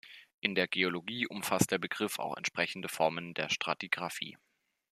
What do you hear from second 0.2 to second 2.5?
In der Geologie umfasst der Begriff auch